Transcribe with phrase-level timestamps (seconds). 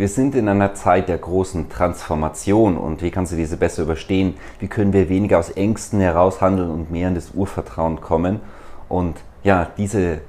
[0.00, 4.32] Wir sind in einer Zeit der großen Transformation und wie kannst du diese besser überstehen?
[4.58, 8.40] Wie können wir weniger aus Ängsten heraushandeln und mehr in das Urvertrauen kommen
[8.88, 10.22] und ja, diese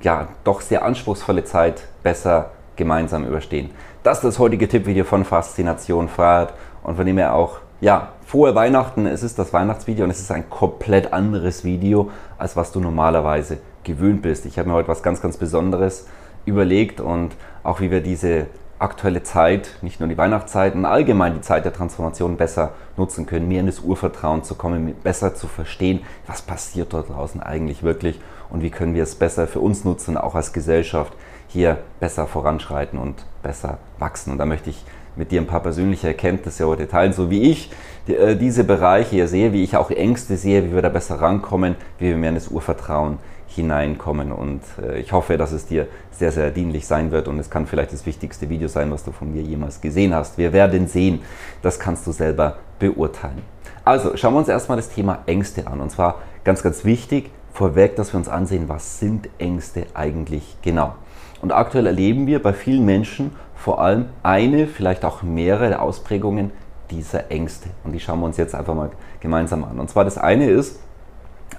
[0.00, 3.68] ja doch sehr anspruchsvolle Zeit besser gemeinsam überstehen?
[4.02, 8.54] Das ist das heutige Tippvideo von Faszination Freiheit und von dem her auch ja, frohe
[8.54, 9.04] Weihnachten.
[9.04, 13.58] Es ist das Weihnachtsvideo und es ist ein komplett anderes Video, als was du normalerweise
[13.84, 14.46] gewöhnt bist.
[14.46, 16.06] Ich habe mir heute was ganz, ganz Besonderes
[16.46, 18.46] überlegt und auch wie wir diese
[18.82, 23.48] aktuelle Zeit, nicht nur die Weihnachtszeit, und allgemein die Zeit der Transformation besser nutzen können,
[23.48, 28.20] mehr in das Urvertrauen zu kommen, besser zu verstehen, was passiert dort draußen eigentlich wirklich
[28.50, 31.12] und wie können wir es besser für uns nutzen, auch als Gesellschaft
[31.48, 34.32] hier besser voranschreiten und besser wachsen.
[34.32, 34.84] Und da möchte ich
[35.16, 37.70] mit dir ein paar persönliche Erkenntnisse heute teilen, so wie ich
[38.06, 41.76] äh, diese Bereiche hier sehe, wie ich auch Ängste sehe, wie wir da besser rankommen,
[41.98, 43.18] wie wir mehr in das Urvertrauen
[43.54, 44.32] hineinkommen.
[44.32, 47.66] Und äh, ich hoffe, dass es dir sehr, sehr dienlich sein wird und es kann
[47.66, 50.38] vielleicht das wichtigste Video sein, was du von mir jemals gesehen hast.
[50.38, 51.20] Wir werden sehen,
[51.62, 53.42] das kannst du selber beurteilen.
[53.84, 55.80] Also schauen wir uns erstmal das Thema Ängste an.
[55.80, 60.94] Und zwar ganz, ganz wichtig, vorweg, dass wir uns ansehen, was sind Ängste eigentlich genau.
[61.40, 66.52] Und aktuell erleben wir bei vielen Menschen vor allem eine, vielleicht auch mehrere Ausprägungen
[66.90, 67.70] dieser Ängste.
[67.84, 69.78] Und die schauen wir uns jetzt einfach mal gemeinsam an.
[69.80, 70.78] Und zwar das eine ist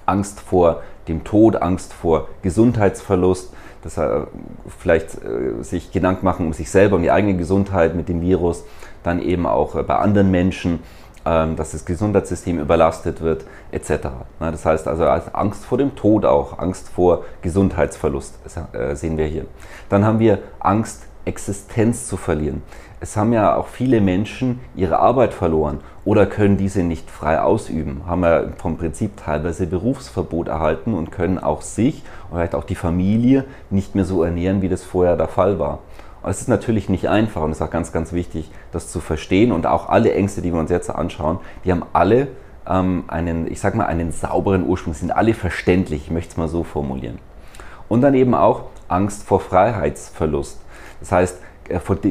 [0.05, 4.27] Angst vor dem Tod, Angst vor Gesundheitsverlust, dass er
[4.79, 8.63] vielleicht äh, sich Gedanken machen um sich selber, um die eigene Gesundheit mit dem Virus,
[9.03, 10.79] dann eben auch äh, bei anderen Menschen,
[11.25, 14.07] ähm, dass das Gesundheitssystem überlastet wird, etc.
[14.39, 18.39] Das heißt also Angst vor dem Tod auch, Angst vor Gesundheitsverlust
[18.73, 19.45] äh, sehen wir hier.
[19.89, 22.63] Dann haben wir Angst, Existenz zu verlieren.
[23.03, 28.03] Es haben ja auch viele Menschen ihre Arbeit verloren oder können diese nicht frei ausüben,
[28.07, 32.75] haben ja vom Prinzip teilweise Berufsverbot erhalten und können auch sich und vielleicht auch die
[32.75, 35.79] Familie nicht mehr so ernähren, wie das vorher der Fall war.
[36.25, 39.51] Es ist natürlich nicht einfach und es ist auch ganz, ganz wichtig, das zu verstehen.
[39.51, 42.29] Und auch alle Ängste, die wir uns jetzt anschauen, die haben alle
[42.65, 46.47] ähm, einen, ich sag mal, einen sauberen Ursprung, sind alle verständlich, ich möchte es mal
[46.47, 47.19] so formulieren.
[47.89, 50.61] Und dann eben auch Angst vor Freiheitsverlust.
[51.01, 51.39] Das heißt,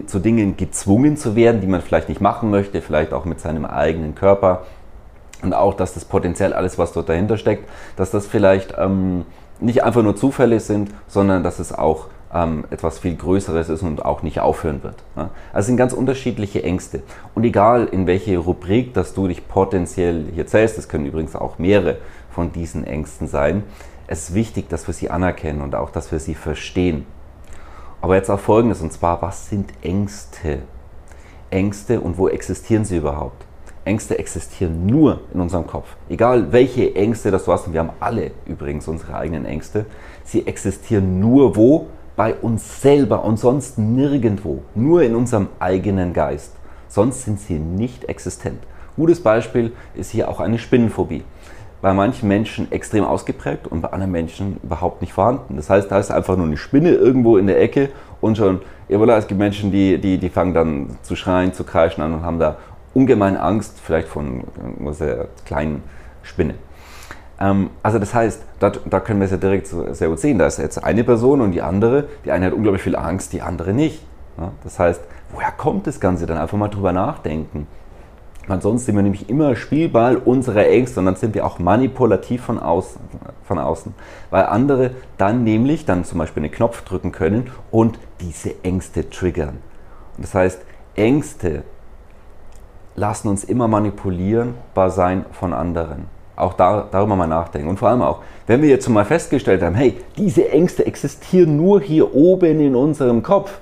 [0.07, 3.65] zu Dingen gezwungen zu werden, die man vielleicht nicht machen möchte, vielleicht auch mit seinem
[3.65, 4.63] eigenen Körper.
[5.43, 9.25] Und auch, dass das potenziell alles, was dort dahinter steckt, dass das vielleicht ähm,
[9.61, 14.05] nicht einfach nur Zufälle sind, sondern dass es auch ähm, etwas viel Größeres ist und
[14.05, 14.97] auch nicht aufhören wird.
[15.17, 15.31] Ja?
[15.53, 17.03] Also es sind ganz unterschiedliche Ängste.
[17.34, 21.59] Und egal in welche Rubrik, dass du dich potenziell hier zählst, es können übrigens auch
[21.59, 21.99] mehrere
[22.31, 23.65] von diesen Ängsten sein,
[24.07, 27.07] es ist wichtig, dass wir sie anerkennen und auch, dass wir sie verstehen.
[28.03, 30.59] Aber jetzt auch Folgendes, und zwar, was sind Ängste?
[31.51, 33.47] Ängste und wo existieren sie überhaupt?
[33.85, 35.87] Ängste existieren nur in unserem Kopf.
[36.09, 39.87] Egal welche Ängste das du hast, und wir haben alle übrigens unsere eigenen Ängste,
[40.25, 41.87] sie existieren nur wo?
[42.17, 44.63] Bei uns selber und sonst nirgendwo.
[44.75, 46.55] Nur in unserem eigenen Geist.
[46.89, 48.59] Sonst sind sie nicht existent.
[48.97, 51.23] Gutes Beispiel ist hier auch eine Spinnenphobie
[51.82, 55.56] bei manchen Menschen extrem ausgeprägt und bei anderen Menschen überhaupt nicht vorhanden.
[55.56, 59.16] Das heißt, da ist einfach nur eine Spinne irgendwo in der Ecke und schon, voilà,
[59.19, 62.38] es gibt Menschen, die, die, die fangen dann zu schreien, zu kreischen an und haben
[62.38, 62.56] da
[62.94, 64.44] ungemein Angst, vielleicht von
[64.81, 65.82] einer sehr kleinen
[66.22, 66.54] Spinne.
[67.41, 70.38] Ähm, also das heißt, da, da können wir es ja direkt sehr gut sehen.
[70.38, 73.42] Da ist jetzt eine Person und die andere, die eine hat unglaublich viel Angst, die
[73.42, 74.04] andere nicht.
[74.65, 76.26] Das heißt, woher kommt das Ganze?
[76.26, 77.66] Dann einfach mal drüber nachdenken.
[78.48, 82.58] Ansonsten sind wir nämlich immer Spielball unserer Ängste und dann sind wir auch manipulativ von
[82.58, 83.00] außen,
[83.44, 83.94] von außen.
[84.30, 89.58] Weil andere dann nämlich dann zum Beispiel einen Knopf drücken können und diese Ängste triggern.
[90.16, 90.60] Und das heißt,
[90.97, 91.62] Ängste
[92.97, 96.06] lassen uns immer manipulierbar sein von anderen.
[96.34, 97.68] Auch da, darüber mal nachdenken.
[97.68, 101.80] Und vor allem auch, wenn wir jetzt mal festgestellt haben, hey, diese Ängste existieren nur
[101.80, 103.59] hier oben in unserem Kopf.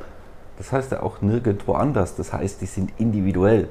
[0.56, 2.16] Das heißt ja auch nirgendwo anders.
[2.16, 3.68] Das heißt, die sind individuell.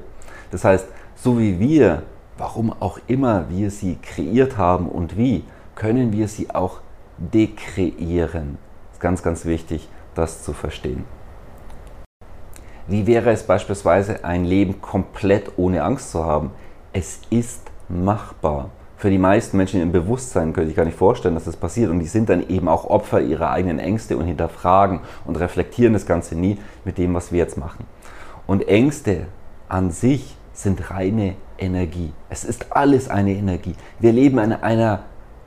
[0.50, 0.86] Das heißt,
[1.22, 2.02] so wie wir,
[2.38, 5.44] warum auch immer wir sie kreiert haben und wie,
[5.74, 6.80] können wir sie auch
[7.18, 8.56] dekreieren.
[8.92, 11.04] Ist ganz, ganz wichtig, das zu verstehen.
[12.86, 16.50] Wie wäre es beispielsweise, ein Leben komplett ohne Angst zu haben?
[16.92, 18.70] Es ist machbar.
[18.96, 21.90] Für die meisten Menschen im Bewusstsein könnte ich gar nicht vorstellen, dass das passiert.
[21.90, 26.06] Und die sind dann eben auch Opfer ihrer eigenen Ängste und hinterfragen und reflektieren das
[26.06, 27.86] Ganze nie mit dem, was wir jetzt machen.
[28.46, 29.26] Und Ängste
[29.68, 32.12] an sich sind reine Energie.
[32.28, 33.74] Es ist alles eine Energie.
[33.98, 35.04] Wir leben in einer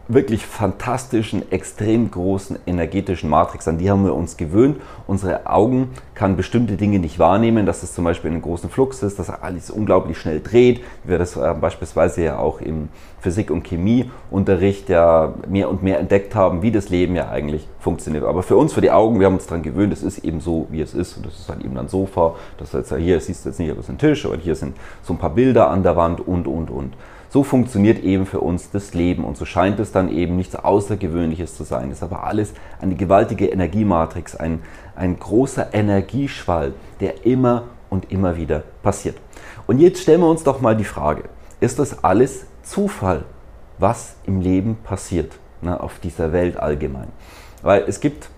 [0.08, 3.68] wirklich fantastischen, extrem großen energetischen Matrix.
[3.68, 4.82] An die haben wir uns gewöhnt.
[5.08, 9.02] Unsere Augen kann bestimmte Dinge nicht wahrnehmen, dass es zum Beispiel in einem großen Flux
[9.02, 10.82] ist, dass alles unglaublich schnell dreht.
[11.04, 12.90] wie Wir das äh, beispielsweise ja auch im
[13.22, 18.26] Physik- und Chemieunterricht ja mehr und mehr entdeckt haben, wie das Leben ja eigentlich funktioniert.
[18.26, 20.68] Aber für uns, für die Augen, wir haben uns daran gewöhnt, es ist eben so,
[20.70, 21.16] wie es ist.
[21.16, 22.36] Und das ist halt eben ein Sofa.
[22.58, 24.56] Das ist jetzt, hier siehst du jetzt nicht, aber es ist ein Tisch, aber hier
[24.56, 26.94] sind so ein paar Bilder an der Wand und, und, und.
[27.34, 31.58] So funktioniert eben für uns das Leben und so scheint es dann eben nichts Außergewöhnliches
[31.58, 31.90] zu sein.
[31.90, 34.62] Es ist aber alles eine gewaltige Energiematrix, ein,
[34.96, 39.18] ein großer Energieschwall, der immer und immer wieder passiert.
[39.66, 41.24] Und jetzt stellen wir uns doch mal die Frage,
[41.60, 43.26] ist das alles Zufall,
[43.80, 45.32] was im Leben passiert,
[45.64, 47.08] ne, auf dieser Welt allgemein?
[47.64, 48.30] Weil es gibt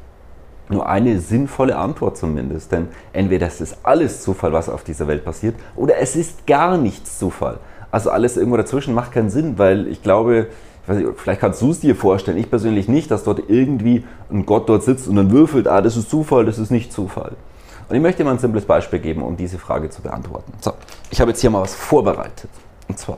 [0.69, 5.25] nur eine sinnvolle Antwort zumindest, denn entweder ist es alles Zufall, was auf dieser Welt
[5.25, 7.59] passiert, oder es ist gar nichts Zufall.
[7.95, 10.47] Also alles irgendwo dazwischen macht keinen Sinn, weil ich glaube,
[10.83, 14.45] ich nicht, vielleicht kannst du es dir vorstellen, ich persönlich nicht, dass dort irgendwie ein
[14.45, 17.37] Gott dort sitzt und dann würfelt, ah, das ist Zufall, das ist nicht Zufall.
[17.87, 20.51] Und ich möchte mal ein simples Beispiel geben, um diese Frage zu beantworten.
[20.59, 20.73] So,
[21.09, 22.49] ich habe jetzt hier mal was vorbereitet.
[22.89, 23.17] Und zwar,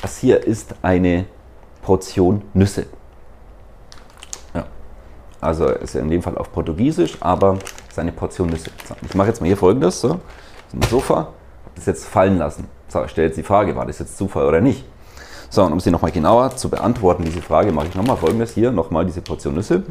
[0.00, 1.26] das hier ist eine
[1.82, 2.86] Portion Nüsse.
[4.54, 4.64] Ja.
[5.42, 8.70] Also ist ja in dem Fall auf Portugiesisch, aber es ist eine Portion Nüsse.
[8.88, 10.18] So, ich mache jetzt mal hier folgendes: so,
[10.72, 11.28] ein Sofa, habe
[11.74, 12.66] das jetzt fallen lassen.
[12.92, 14.84] Jetzt die Frage, war das jetzt Zufall oder nicht?
[15.48, 18.70] So, und um sie nochmal genauer zu beantworten, diese Frage, mache ich nochmal folgendes hier,
[18.70, 19.82] nochmal diese Portion Nüsse.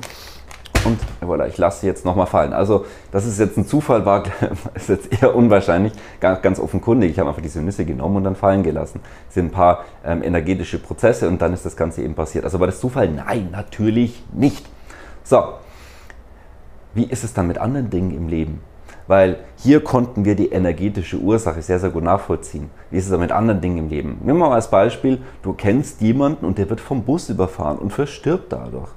[0.86, 2.54] Und voilà, ich lasse sie jetzt nochmal fallen.
[2.54, 4.24] Also, dass es jetzt ein Zufall war,
[4.74, 7.12] ist jetzt eher unwahrscheinlich, ganz, ganz offenkundig.
[7.12, 9.02] Ich habe einfach diese Nüsse genommen und dann fallen gelassen.
[9.28, 12.46] Es sind ein paar ähm, energetische Prozesse und dann ist das Ganze eben passiert.
[12.46, 13.10] Also war das Zufall?
[13.10, 14.66] Nein, natürlich nicht.
[15.24, 15.44] So,
[16.94, 18.62] wie ist es dann mit anderen Dingen im Leben?
[19.10, 22.70] Weil hier konnten wir die energetische Ursache sehr, sehr gut nachvollziehen.
[22.92, 24.20] Wie ist es mit anderen Dingen im Leben?
[24.24, 27.92] Nehmen wir mal als Beispiel, du kennst jemanden und der wird vom Bus überfahren und
[27.92, 28.90] verstirbt dadurch.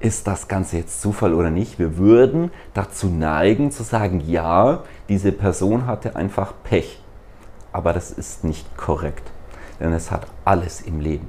[0.00, 1.78] Ist das Ganze jetzt Zufall oder nicht?
[1.78, 7.00] Wir würden dazu neigen zu sagen, ja, diese Person hatte einfach Pech.
[7.72, 9.30] Aber das ist nicht korrekt,
[9.78, 11.28] denn es hat alles im Leben.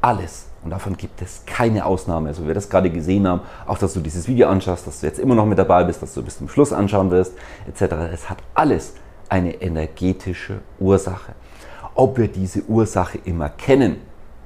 [0.00, 2.28] Alles und davon gibt es keine Ausnahme.
[2.28, 5.06] Also wie wir das gerade gesehen haben, auch dass du dieses Video anschaust, dass du
[5.06, 7.34] jetzt immer noch mit dabei bist, dass du bis zum Schluss anschauen wirst,
[7.68, 7.94] etc.
[8.12, 8.94] Es hat alles
[9.28, 11.34] eine energetische Ursache.
[11.94, 13.96] Ob wir diese Ursache immer kennen,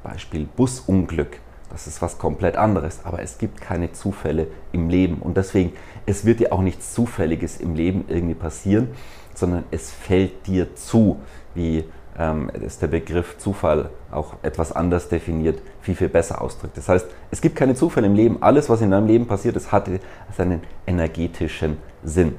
[0.02, 1.38] Beispiel Busunglück,
[1.70, 5.72] das ist was komplett anderes, aber es gibt keine Zufälle im Leben und deswegen,
[6.04, 8.88] es wird dir auch nichts Zufälliges im Leben irgendwie passieren,
[9.34, 11.20] sondern es fällt dir zu,
[11.54, 11.84] wie
[12.18, 16.76] ähm, ist der Begriff Zufall auch etwas anders definiert, viel, viel besser ausdrückt.
[16.76, 18.42] Das heißt, es gibt keine Zufälle im Leben.
[18.42, 19.88] Alles, was in deinem Leben passiert ist, hat
[20.36, 22.36] seinen energetischen Sinn.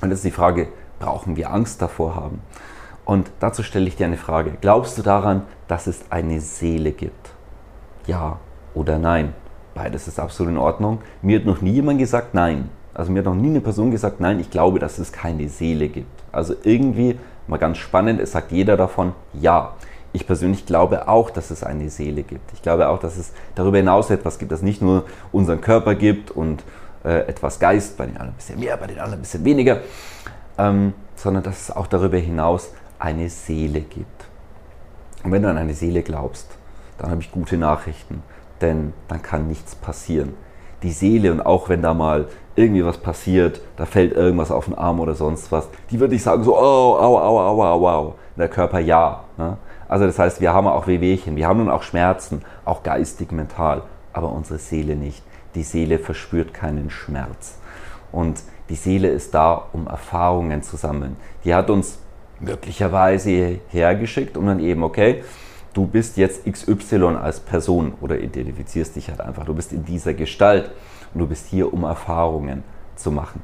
[0.00, 0.68] Und das ist die Frage,
[0.98, 2.40] brauchen wir Angst davor haben?
[3.04, 4.52] Und dazu stelle ich dir eine Frage.
[4.60, 7.30] Glaubst du daran, dass es eine Seele gibt?
[8.06, 8.38] Ja
[8.74, 9.34] oder nein?
[9.74, 11.00] Beides ist absolut in Ordnung.
[11.22, 12.68] Mir hat noch nie jemand gesagt nein.
[12.92, 15.88] Also mir hat noch nie eine Person gesagt, nein, ich glaube, dass es keine Seele
[15.88, 16.22] gibt.
[16.32, 19.74] Also irgendwie Mal ganz spannend, es sagt jeder davon ja.
[20.12, 22.52] Ich persönlich glaube auch, dass es eine Seele gibt.
[22.52, 26.32] Ich glaube auch, dass es darüber hinaus etwas gibt, das nicht nur unseren Körper gibt
[26.32, 26.64] und
[27.04, 29.80] äh, etwas Geist, bei den anderen ein bisschen mehr, bei den anderen ein bisschen weniger,
[30.58, 34.24] ähm, sondern dass es auch darüber hinaus eine Seele gibt.
[35.22, 36.48] Und wenn du an eine Seele glaubst,
[36.98, 38.22] dann habe ich gute Nachrichten,
[38.60, 40.34] denn dann kann nichts passieren.
[40.82, 44.74] Die Seele, und auch wenn da mal irgendwie was passiert, da fällt irgendwas auf den
[44.74, 48.14] Arm oder sonst was, die würde ich sagen so, oh, au, au, au, au, au.
[48.36, 49.24] Der Körper ja.
[49.36, 49.56] Ne?
[49.88, 53.82] Also das heißt, wir haben auch Wehwehchen, wir haben nun auch Schmerzen, auch geistig, mental,
[54.12, 55.22] aber unsere Seele nicht.
[55.54, 57.58] Die Seele verspürt keinen Schmerz.
[58.12, 61.16] Und die Seele ist da, um Erfahrungen zu sammeln.
[61.44, 61.98] Die hat uns
[62.38, 65.22] möglicherweise hergeschickt, um dann eben, okay,
[65.72, 69.44] du bist jetzt XY als Person oder identifizierst dich halt einfach.
[69.44, 70.70] Du bist in dieser Gestalt
[71.14, 72.62] und du bist hier, um Erfahrungen
[72.96, 73.42] zu machen.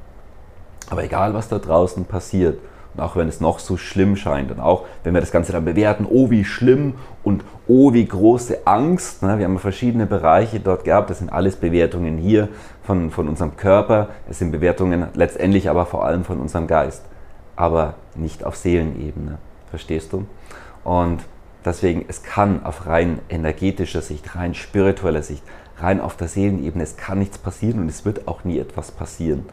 [0.90, 2.58] Aber egal, was da draußen passiert,
[2.96, 5.66] und auch wenn es noch so schlimm scheint und auch wenn wir das Ganze dann
[5.66, 9.38] bewerten, oh wie schlimm und oh wie große Angst, ne?
[9.38, 12.48] wir haben verschiedene Bereiche dort gehabt, das sind alles Bewertungen hier
[12.84, 17.04] von, von unserem Körper, es sind Bewertungen letztendlich aber vor allem von unserem Geist,
[17.54, 19.36] aber nicht auf Seelenebene,
[19.68, 20.24] verstehst du?
[20.82, 21.22] Und
[21.66, 25.42] deswegen, es kann auf rein energetischer Sicht, rein spiritueller Sicht,
[25.78, 29.44] rein auf der Seelenebene, es kann nichts passieren und es wird auch nie etwas passieren.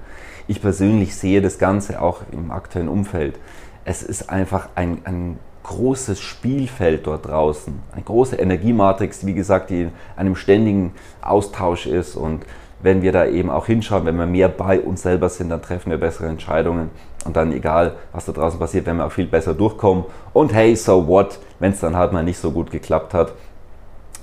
[0.48, 3.39] Ich persönlich sehe das Ganze auch im aktuellen Umfeld.
[3.86, 9.84] Es ist einfach ein, ein großes Spielfeld dort draußen, eine große Energiematrix, wie gesagt, die
[9.84, 12.46] in einem ständigen Austausch ist und
[12.82, 15.89] wenn wir da eben auch hinschauen, wenn wir mehr bei uns selber sind, dann treffen
[15.89, 16.89] wir bessere Entscheidungen
[17.25, 20.06] und dann egal, was da draußen passiert, werden wir auch viel besser durchkommen.
[20.34, 23.34] Und hey, so what, wenn es dann halt mal nicht so gut geklappt hat.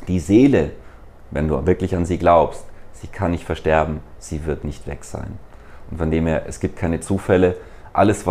[0.09, 0.73] Die Seele,
[1.31, 5.39] wenn du wirklich an sie glaubst, sie kann nicht versterben, sie wird nicht weg sein.
[5.91, 7.57] Und von dem her, es gibt keine Zufälle.
[7.93, 8.25] Alles,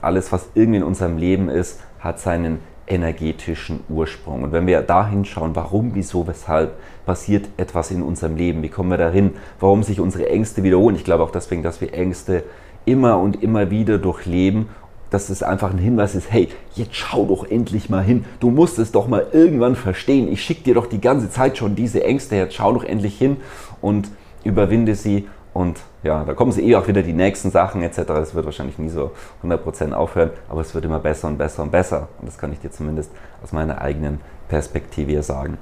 [0.00, 4.42] alles was irgendwie in unserem Leben ist, hat seinen energetischen Ursprung.
[4.42, 6.74] Und wenn wir da hinschauen, warum, wieso, weshalb
[7.06, 10.96] passiert etwas in unserem Leben, wie kommen wir dahin, warum sich unsere Ängste wiederholen.
[10.96, 12.44] Ich glaube auch deswegen, dass wir Ängste
[12.84, 14.68] immer und immer wieder durchleben,
[15.10, 18.78] dass es einfach ein Hinweis ist, hey, jetzt schau doch endlich mal hin, du musst
[18.78, 20.30] es doch mal irgendwann verstehen.
[20.32, 23.36] Ich schicke dir doch die ganze Zeit schon diese Ängste, jetzt schau doch endlich hin
[23.80, 24.08] und
[24.42, 27.98] überwinde sie und ja, da kommen sie eh auch wieder die nächsten Sachen etc.
[28.20, 29.12] Es wird wahrscheinlich nie so
[29.44, 32.08] 100% aufhören, aber es wird immer besser und besser und besser.
[32.20, 33.12] Und das kann ich dir zumindest
[33.42, 35.58] aus meiner eigenen Perspektive sagen.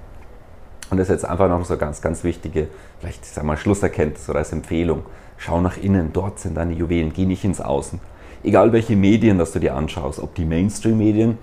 [0.93, 2.69] Und das ist jetzt einfach noch so ganz, ganz wichtige,
[3.01, 5.05] vielleicht sag mal Schlusserkenntnis oder als Empfehlung.
[5.39, 7.99] Schau nach innen, dort sind deine Juwelen, geh nicht ins Außen.
[8.45, 11.39] Egal welche Medien, dass du dir anschaust, ob die Mainstream-Medien,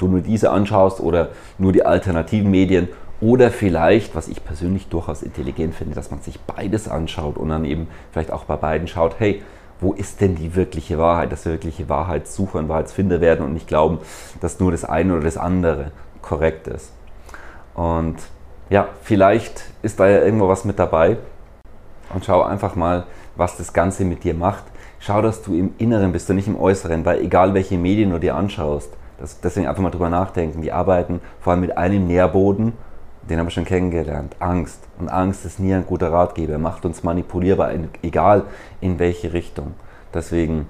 [0.00, 1.28] du nur diese anschaust oder
[1.58, 2.88] nur die alternativen Medien
[3.20, 7.64] oder vielleicht, was ich persönlich durchaus intelligent finde, dass man sich beides anschaut und dann
[7.64, 9.44] eben vielleicht auch bei beiden schaut, hey,
[9.80, 13.68] wo ist denn die wirkliche Wahrheit, dass wir wirkliche Wahrheitssucher und Wahrheitsfinder werden und nicht
[13.68, 13.98] glauben,
[14.40, 16.90] dass nur das eine oder das andere korrekt ist.
[17.74, 18.16] Und
[18.70, 21.18] ja, vielleicht ist da ja irgendwo was mit dabei
[22.14, 23.04] und schau einfach mal,
[23.36, 24.64] was das Ganze mit dir macht.
[24.98, 28.18] Schau, dass du im Inneren bist und nicht im Äußeren, weil egal welche Medien du
[28.18, 32.72] dir anschaust, das, deswegen einfach mal drüber nachdenken, die arbeiten vor allem mit einem Nährboden
[33.30, 34.34] den haben wir schon kennengelernt.
[34.38, 34.80] Angst.
[34.98, 36.54] Und Angst ist nie ein guter Ratgeber.
[36.54, 37.70] Er macht uns manipulierbar,
[38.02, 38.44] egal
[38.80, 39.74] in welche Richtung.
[40.12, 40.68] Deswegen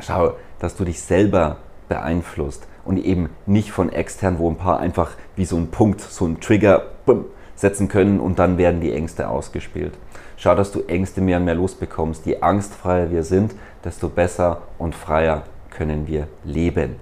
[0.00, 1.56] schau, dass du dich selber
[1.88, 6.26] beeinflusst und eben nicht von extern, wo ein paar einfach wie so ein Punkt, so
[6.26, 9.94] ein Trigger bumm, setzen können und dann werden die Ängste ausgespielt.
[10.36, 12.26] Schau, dass du Ängste mehr und mehr losbekommst.
[12.26, 16.96] Je angstfreier wir sind, desto besser und freier können wir leben.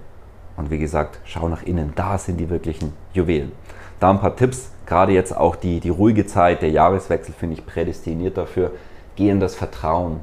[0.55, 3.51] Und wie gesagt, schau nach innen, da sind die wirklichen Juwelen.
[3.99, 7.65] Da ein paar Tipps, gerade jetzt auch die, die ruhige Zeit, der Jahreswechsel finde ich
[7.65, 8.71] prädestiniert dafür.
[9.15, 10.19] Geh in das Vertrauen,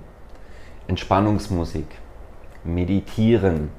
[0.86, 1.86] Entspannungsmusik,
[2.64, 3.70] meditieren,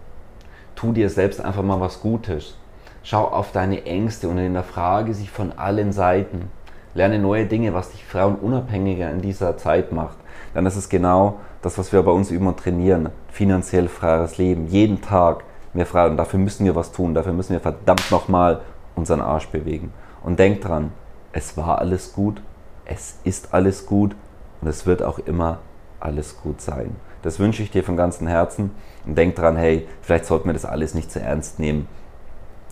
[0.76, 2.58] tu dir selbst einfach mal was Gutes.
[3.04, 6.52] Schau auf deine Ängste und hinterfrage sie von allen Seiten.
[6.94, 10.18] Lerne neue Dinge, was dich frauenunabhängiger in dieser Zeit macht.
[10.54, 13.10] Denn das ist genau das, was wir bei uns üben und trainieren.
[13.32, 14.68] Finanziell freieres Leben.
[14.68, 15.44] Jeden Tag
[15.74, 15.88] mehr.
[15.94, 17.16] Und dafür müssen wir was tun.
[17.16, 18.62] Dafür müssen wir verdammt nochmal
[18.96, 19.92] unseren Arsch bewegen.
[20.24, 20.92] Und denk dran,
[21.34, 22.42] es war alles gut,
[22.86, 24.16] es ist alles gut
[24.62, 25.60] und es wird auch immer
[26.00, 26.96] alles gut sein.
[27.24, 28.72] Das wünsche ich dir von ganzem Herzen
[29.06, 31.88] und denk dran, hey, vielleicht sollten wir das alles nicht zu ernst nehmen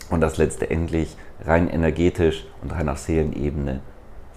[0.09, 3.81] und das letztendlich rein energetisch und rein auf Seelenebene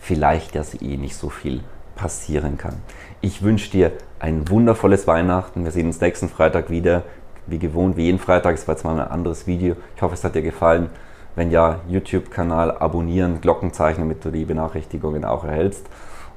[0.03, 1.61] vielleicht dass eh nicht so viel
[1.95, 2.75] passieren kann.
[3.21, 5.65] Ich wünsche dir ein wundervolles Weihnachten.
[5.65, 7.05] Wir sehen uns nächsten Freitag wieder.
[7.47, 8.55] Wie gewohnt, wie jeden Freitag.
[8.55, 9.77] Es war jetzt mal ein anderes Video.
[9.97, 10.91] Ich hoffe, es hat dir gefallen.
[11.37, 15.87] Wenn ja, YouTube-Kanal abonnieren, Glockenzeichen, damit du die Benachrichtigungen auch erhältst.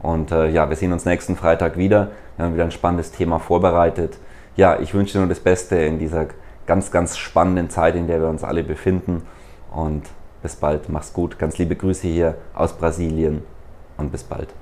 [0.02, 2.12] Und äh, ja, wir sehen uns nächsten Freitag wieder.
[2.38, 4.18] Wir haben wieder ein spannendes Thema vorbereitet.
[4.56, 6.28] Ja, ich wünsche dir nur das Beste in dieser
[6.66, 9.24] ganz, ganz spannenden Zeit, in der wir uns alle befinden.
[9.72, 10.04] Und
[10.42, 10.90] bis bald.
[10.90, 11.40] Mach's gut.
[11.40, 13.42] Ganz liebe Grüße hier aus Brasilien
[13.98, 14.54] und bis bald.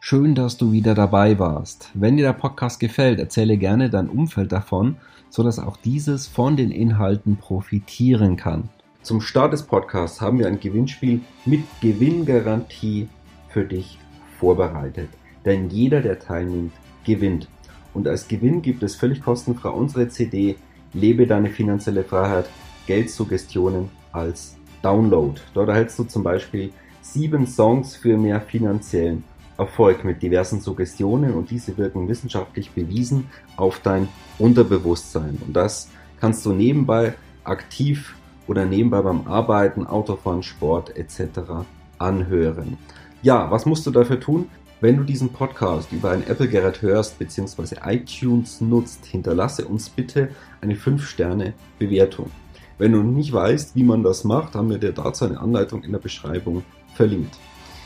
[0.00, 1.90] Schön, dass du wieder dabei warst.
[1.94, 4.98] Wenn dir der Podcast gefällt, erzähle gerne dein Umfeld davon,
[5.30, 8.68] sodass auch dieses von den Inhalten profitieren kann.
[9.02, 13.08] Zum Start des Podcasts haben wir ein Gewinnspiel mit Gewinngarantie
[13.48, 13.98] für dich
[14.38, 15.08] vorbereitet.
[15.44, 16.72] Denn jeder, der teilnimmt,
[17.04, 17.48] gewinnt.
[17.96, 20.56] Und als Gewinn gibt es völlig kostenfrei unsere CD
[20.92, 22.46] Lebe deine finanzielle Freiheit,
[22.86, 25.40] Geldsuggestionen als Download.
[25.54, 29.24] Dort erhältst du zum Beispiel sieben Songs für mehr finanziellen
[29.56, 35.38] Erfolg mit diversen Suggestionen und diese wirken wissenschaftlich bewiesen auf dein Unterbewusstsein.
[35.46, 35.88] Und das
[36.20, 38.14] kannst du nebenbei aktiv
[38.46, 41.64] oder nebenbei beim Arbeiten, Autofahren, Sport etc.
[41.96, 42.76] anhören.
[43.22, 44.50] Ja, was musst du dafür tun?
[44.82, 47.76] Wenn du diesen Podcast über ein Apple-Gerät hörst bzw.
[47.86, 50.28] iTunes nutzt, hinterlasse uns bitte
[50.60, 52.30] eine 5-Sterne-Bewertung.
[52.76, 55.92] Wenn du nicht weißt, wie man das macht, haben wir dir dazu eine Anleitung in
[55.92, 56.62] der Beschreibung
[56.94, 57.38] verlinkt.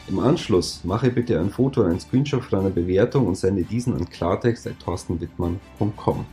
[0.08, 3.94] Im Anschluss mache bitte ein Foto oder ein Screenshot von deiner Bewertung und sende diesen
[3.94, 6.26] an klartext.torstenwittmann.com.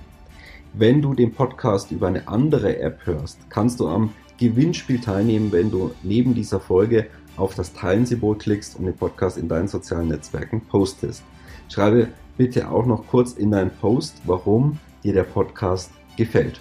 [0.73, 5.69] Wenn du den Podcast über eine andere App hörst, kannst du am Gewinnspiel teilnehmen, wenn
[5.69, 7.05] du neben dieser Folge
[7.37, 11.23] auf das Teilen-Symbol klickst und den Podcast in deinen sozialen Netzwerken postest.
[11.69, 16.59] Schreibe bitte auch noch kurz in deinen Post, warum dir der Podcast gefällt.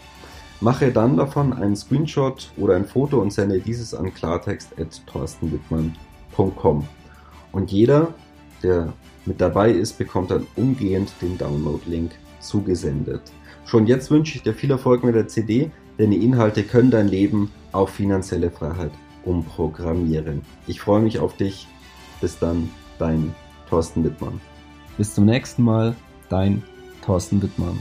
[0.60, 6.88] Mache dann davon einen Screenshot oder ein Foto und sende dieses an klartext.torstenwittmann.com.
[7.52, 8.14] Und jeder,
[8.62, 8.92] der
[9.26, 13.20] mit dabei ist, bekommt dann umgehend den Download-Link zugesendet.
[13.66, 17.08] Schon jetzt wünsche ich dir viel Erfolg mit der CD, denn die Inhalte können dein
[17.08, 18.92] Leben auf finanzielle Freiheit
[19.26, 20.42] umprogrammieren.
[20.66, 21.66] Ich freue mich auf dich.
[22.20, 23.34] Bis dann, dein
[23.68, 24.40] Thorsten Wittmann.
[24.96, 25.94] Bis zum nächsten Mal,
[26.30, 26.62] dein
[27.04, 27.78] Thorsten Wittmann.